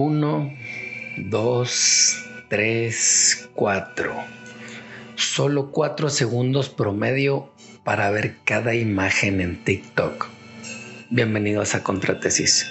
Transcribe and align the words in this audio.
Uno, 0.00 0.56
dos, 1.16 2.24
tres, 2.48 3.48
cuatro. 3.52 4.14
Solo 5.16 5.72
cuatro 5.72 6.08
segundos 6.08 6.68
promedio 6.68 7.52
para 7.82 8.08
ver 8.12 8.36
cada 8.44 8.76
imagen 8.76 9.40
en 9.40 9.64
TikTok. 9.64 10.28
Bienvenidos 11.10 11.74
a 11.74 11.82
Contratesis. 11.82 12.70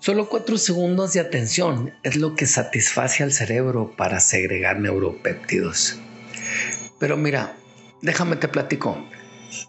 Solo 0.00 0.28
cuatro 0.28 0.58
segundos 0.58 1.12
de 1.12 1.20
atención 1.20 1.94
es 2.02 2.16
lo 2.16 2.34
que 2.34 2.46
satisface 2.46 3.22
al 3.22 3.30
cerebro 3.30 3.94
para 3.96 4.18
segregar 4.18 4.80
neuropéptidos. 4.80 6.00
Pero 6.98 7.16
mira, 7.16 7.54
déjame 8.02 8.34
te 8.34 8.48
platico. 8.48 8.98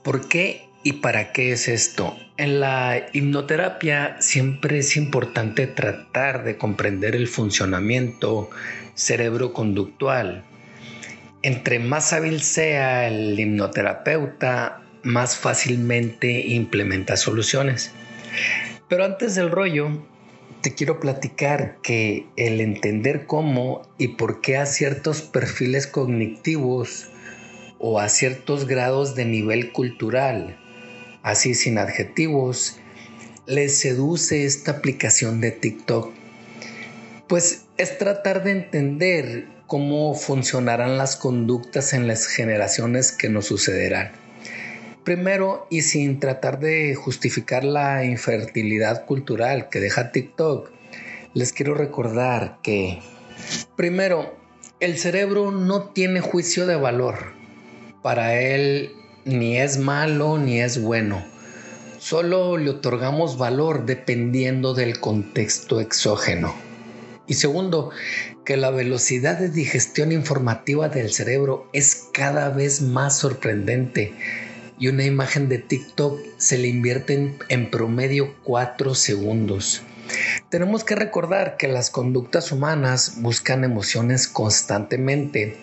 ¿Por 0.01 0.27
qué 0.27 0.70
y 0.83 0.93
para 0.93 1.31
qué 1.31 1.51
es 1.51 1.67
esto? 1.67 2.15
En 2.37 2.59
la 2.59 3.05
hipnoterapia 3.13 4.17
siempre 4.19 4.79
es 4.79 4.97
importante 4.97 5.67
tratar 5.67 6.43
de 6.43 6.57
comprender 6.57 7.15
el 7.15 7.27
funcionamiento 7.27 8.49
cerebroconductual. 8.95 10.43
Entre 11.43 11.79
más 11.79 12.13
hábil 12.13 12.41
sea 12.41 13.07
el 13.07 13.39
hipnoterapeuta, 13.39 14.81
más 15.03 15.37
fácilmente 15.37 16.47
implementa 16.47 17.17
soluciones. 17.17 17.91
Pero 18.87 19.05
antes 19.05 19.35
del 19.35 19.51
rollo, 19.51 19.89
te 20.61 20.73
quiero 20.73 20.99
platicar 20.99 21.77
que 21.81 22.27
el 22.35 22.61
entender 22.61 23.25
cómo 23.25 23.81
y 23.97 24.09
por 24.09 24.41
qué 24.41 24.57
a 24.57 24.65
ciertos 24.65 25.21
perfiles 25.21 25.87
cognitivos 25.87 27.07
o 27.79 27.99
a 27.99 28.09
ciertos 28.09 28.67
grados 28.67 29.15
de 29.15 29.25
nivel 29.25 29.71
cultural, 29.71 30.60
así 31.23 31.53
sin 31.53 31.77
adjetivos, 31.77 32.77
les 33.45 33.77
seduce 33.79 34.45
esta 34.45 34.71
aplicación 34.71 35.41
de 35.41 35.51
TikTok. 35.51 36.11
Pues 37.27 37.65
es 37.77 37.97
tratar 37.97 38.43
de 38.43 38.51
entender 38.51 39.47
cómo 39.67 40.13
funcionarán 40.15 40.97
las 40.97 41.15
conductas 41.15 41.93
en 41.93 42.07
las 42.07 42.27
generaciones 42.27 43.11
que 43.11 43.29
nos 43.29 43.45
sucederán. 43.45 44.11
Primero, 45.03 45.65
y 45.69 45.81
sin 45.81 46.19
tratar 46.19 46.59
de 46.59 46.93
justificar 46.93 47.63
la 47.63 48.05
infertilidad 48.05 49.05
cultural 49.05 49.69
que 49.69 49.79
deja 49.79 50.11
TikTok, 50.11 50.69
les 51.33 51.53
quiero 51.53 51.73
recordar 51.73 52.59
que, 52.61 52.99
primero, 53.75 54.37
el 54.79 54.97
cerebro 54.97 55.51
no 55.51 55.89
tiene 55.89 56.19
juicio 56.19 56.67
de 56.67 56.75
valor 56.75 57.33
para 58.03 58.35
él 58.39 58.91
ni 59.25 59.57
es 59.57 59.77
malo 59.77 60.37
ni 60.37 60.59
es 60.61 60.81
bueno. 60.81 61.23
Solo 61.99 62.57
le 62.57 62.69
otorgamos 62.71 63.37
valor 63.37 63.85
dependiendo 63.85 64.73
del 64.73 64.99
contexto 64.99 65.79
exógeno. 65.79 66.53
Y 67.27 67.35
segundo, 67.35 67.91
que 68.43 68.57
la 68.57 68.71
velocidad 68.71 69.37
de 69.37 69.49
digestión 69.49 70.11
informativa 70.11 70.89
del 70.89 71.11
cerebro 71.11 71.69
es 71.73 72.07
cada 72.11 72.49
vez 72.49 72.81
más 72.81 73.17
sorprendente 73.17 74.13
y 74.81 74.87
una 74.87 75.05
imagen 75.05 75.47
de 75.47 75.59
TikTok 75.59 76.19
se 76.37 76.57
le 76.57 76.67
invierte 76.67 77.37
en, 77.49 77.69
promedio 77.69 78.33
4 78.43 78.95
segundos. 78.95 79.83
Tenemos 80.49 80.83
que 80.83 80.95
recordar 80.95 81.55
que 81.55 81.67
las 81.67 81.91
conductas 81.91 82.51
humanas 82.51 83.21
buscan 83.21 83.63
emociones 83.63 84.27
constantemente 84.27 85.55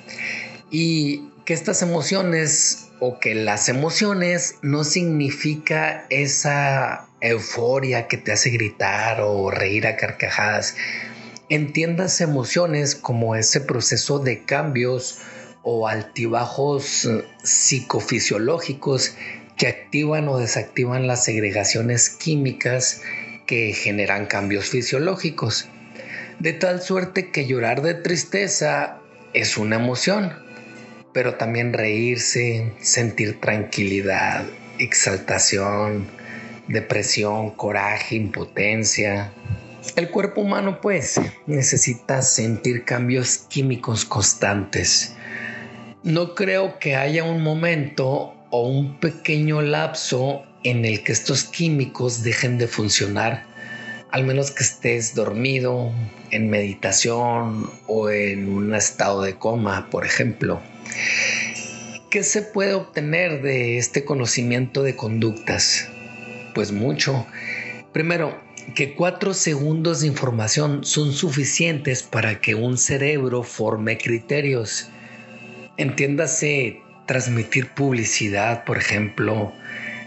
y 0.70 1.30
que 1.48 1.54
estas 1.54 1.80
emociones 1.80 2.90
o 3.00 3.20
que 3.20 3.34
las 3.34 3.70
emociones 3.70 4.56
no 4.60 4.84
significa 4.84 6.04
esa 6.10 7.08
euforia 7.22 8.06
que 8.06 8.18
te 8.18 8.32
hace 8.32 8.50
gritar 8.50 9.22
o 9.22 9.50
reír 9.50 9.86
a 9.86 9.96
carcajadas. 9.96 10.76
Entiendas 11.48 12.20
emociones 12.20 12.94
como 12.94 13.34
ese 13.34 13.62
proceso 13.62 14.18
de 14.18 14.44
cambios 14.44 15.20
o 15.62 15.88
altibajos 15.88 17.06
eh, 17.06 17.24
psicofisiológicos 17.42 19.14
que 19.56 19.68
activan 19.68 20.28
o 20.28 20.36
desactivan 20.36 21.06
las 21.06 21.24
segregaciones 21.24 22.10
químicas 22.10 23.00
que 23.46 23.72
generan 23.72 24.26
cambios 24.26 24.66
fisiológicos. 24.68 25.66
De 26.40 26.52
tal 26.52 26.82
suerte 26.82 27.30
que 27.30 27.46
llorar 27.46 27.80
de 27.80 27.94
tristeza 27.94 28.98
es 29.32 29.56
una 29.56 29.76
emoción, 29.76 30.46
pero 31.18 31.34
también 31.34 31.72
reírse, 31.72 32.74
sentir 32.80 33.40
tranquilidad, 33.40 34.44
exaltación, 34.78 36.06
depresión, 36.68 37.50
coraje, 37.50 38.14
impotencia. 38.14 39.32
El 39.96 40.10
cuerpo 40.10 40.42
humano 40.42 40.80
pues 40.80 41.20
necesita 41.48 42.22
sentir 42.22 42.84
cambios 42.84 43.38
químicos 43.48 44.04
constantes. 44.04 45.16
No 46.04 46.36
creo 46.36 46.78
que 46.78 46.94
haya 46.94 47.24
un 47.24 47.42
momento 47.42 48.36
o 48.50 48.68
un 48.68 49.00
pequeño 49.00 49.60
lapso 49.60 50.44
en 50.62 50.84
el 50.84 51.02
que 51.02 51.10
estos 51.10 51.42
químicos 51.42 52.22
dejen 52.22 52.58
de 52.58 52.68
funcionar, 52.68 53.44
al 54.12 54.22
menos 54.22 54.52
que 54.52 54.62
estés 54.62 55.16
dormido, 55.16 55.90
en 56.30 56.48
meditación 56.48 57.68
o 57.88 58.08
en 58.08 58.48
un 58.48 58.72
estado 58.72 59.22
de 59.22 59.34
coma, 59.34 59.90
por 59.90 60.06
ejemplo. 60.06 60.62
¿Qué 62.10 62.22
se 62.22 62.42
puede 62.42 62.74
obtener 62.74 63.42
de 63.42 63.76
este 63.76 64.04
conocimiento 64.04 64.82
de 64.82 64.96
conductas? 64.96 65.88
Pues 66.54 66.72
mucho. 66.72 67.26
Primero, 67.92 68.40
que 68.74 68.94
cuatro 68.94 69.34
segundos 69.34 70.00
de 70.00 70.06
información 70.06 70.84
son 70.84 71.12
suficientes 71.12 72.02
para 72.02 72.40
que 72.40 72.54
un 72.54 72.78
cerebro 72.78 73.42
forme 73.42 73.98
criterios. 73.98 74.88
Entiéndase 75.76 76.82
transmitir 77.06 77.70
publicidad, 77.70 78.64
por 78.64 78.78
ejemplo, 78.78 79.52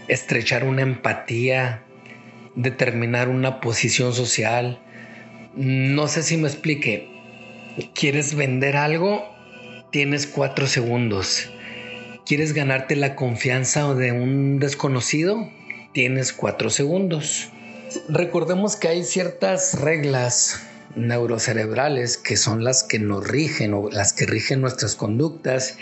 estrechar 0.08 0.64
una 0.64 0.82
empatía, 0.82 1.82
determinar 2.54 3.28
una 3.28 3.60
posición 3.60 4.12
social. 4.12 4.80
No 5.54 6.08
sé 6.08 6.22
si 6.22 6.36
me 6.36 6.48
explique. 6.48 7.08
¿Quieres 7.94 8.34
vender 8.34 8.76
algo? 8.76 9.31
Tienes 9.92 10.26
cuatro 10.26 10.66
segundos. 10.66 11.50
¿Quieres 12.24 12.54
ganarte 12.54 12.96
la 12.96 13.14
confianza 13.14 13.92
de 13.92 14.10
un 14.10 14.58
desconocido? 14.58 15.50
Tienes 15.92 16.32
cuatro 16.32 16.70
segundos. 16.70 17.50
Recordemos 18.08 18.76
que 18.76 18.88
hay 18.88 19.04
ciertas 19.04 19.78
reglas 19.78 20.66
neurocerebrales 20.96 22.16
que 22.16 22.38
son 22.38 22.64
las 22.64 22.84
que 22.84 23.00
nos 23.00 23.28
rigen 23.28 23.74
o 23.74 23.90
las 23.90 24.14
que 24.14 24.24
rigen 24.24 24.62
nuestras 24.62 24.96
conductas 24.96 25.76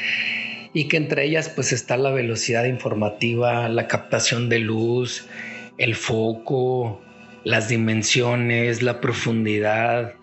y 0.73 0.89
que 0.89 0.97
entre 0.97 1.27
ellas 1.27 1.49
pues 1.49 1.71
está 1.73 1.97
la 1.97 2.11
velocidad 2.11 2.65
informativa, 2.65 3.69
la 3.69 3.87
captación 3.87 4.49
de 4.49 4.59
luz, 4.59 5.29
el 5.79 5.95
foco, 5.95 7.01
las 7.45 7.69
dimensiones, 7.69 8.83
la 8.83 9.01
profundidad, 9.01 10.15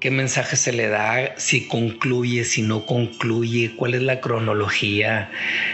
qué 0.00 0.10
mensaje 0.10 0.56
se 0.56 0.72
le 0.72 0.88
da, 0.88 1.34
si 1.38 1.66
concluye, 1.66 2.44
si 2.44 2.62
no 2.62 2.86
concluye, 2.86 3.74
cuál 3.76 3.94
es 3.94 4.02
la 4.02 4.20
cronología. 4.20 5.30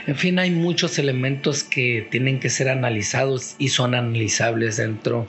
En 0.07 0.17
fin, 0.17 0.39
hay 0.39 0.51
muchos 0.51 0.99
elementos 0.99 1.63
que 1.63 2.07
tienen 2.11 2.41
que 2.41 2.49
ser 2.49 2.69
analizados 2.69 3.55
y 3.59 3.69
son 3.69 3.95
analizables 3.95 4.79
dentro 4.79 5.27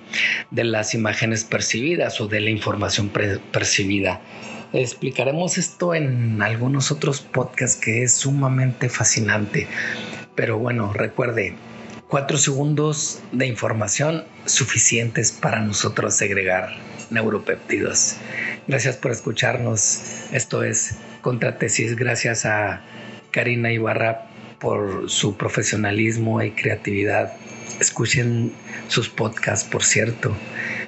de 0.52 0.64
las 0.64 0.94
imágenes 0.94 1.44
percibidas 1.44 2.22
o 2.22 2.28
de 2.28 2.40
la 2.40 2.50
información 2.50 3.10
percibida. 3.52 4.22
Explicaremos 4.72 5.58
esto 5.58 5.94
en 5.94 6.42
algunos 6.42 6.92
otros 6.92 7.22
podcasts 7.22 7.80
que 7.80 8.04
es 8.04 8.14
sumamente 8.14 8.90
fascinante. 8.90 9.68
Pero 10.36 10.58
bueno, 10.58 10.92
recuerde, 10.94 11.56
cuatro 12.16 12.38
segundos 12.38 13.20
de 13.34 13.46
información 13.46 14.24
suficientes 14.46 15.34
para 15.34 15.60
nosotros 15.60 16.14
segregar 16.14 16.70
neuropéptidos. 17.10 18.16
Gracias 18.70 18.96
por 18.96 19.12
escucharnos. 19.12 20.00
Esto 20.32 20.64
es 20.64 20.96
Contratesis. 21.22 21.98
Gracias 21.98 22.46
a 22.46 22.84
Karina 23.32 23.74
Ibarra 23.74 24.28
por 24.62 25.10
su 25.10 25.36
profesionalismo 25.36 26.42
y 26.42 26.52
creatividad. 26.52 27.34
Escuchen 27.82 28.54
sus 28.88 29.10
podcasts, 29.10 29.68
por 29.70 29.84
cierto. 29.84 30.34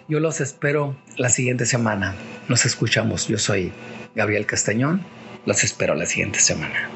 Yo 0.07 0.21
los 0.21 0.39
espero 0.39 0.95
la 1.17 1.27
siguiente 1.27 1.65
semana. 1.65 2.15
Nos 2.47 2.65
escuchamos. 2.65 3.27
Yo 3.27 3.37
soy 3.37 3.73
Gabriel 4.15 4.45
Castañón. 4.45 5.05
Los 5.45 5.63
espero 5.63 5.95
la 5.95 6.05
siguiente 6.05 6.39
semana. 6.39 6.89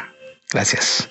Gracias. 0.49 1.09